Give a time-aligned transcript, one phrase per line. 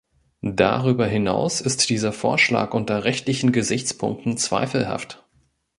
[0.41, 5.23] Darüber hinaus ist dieser Vorschlag unter rechtlichen Gesichtspunkten zweifelhaft.